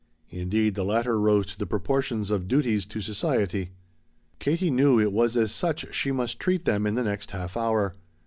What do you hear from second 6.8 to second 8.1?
in the next half hour.